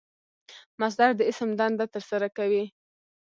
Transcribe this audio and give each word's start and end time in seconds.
مصدر 0.81 1.11
د 1.19 1.21
اسم 1.31 1.49
دنده 1.59 1.85
ترسره 1.93 2.27
کوي. 2.37 2.63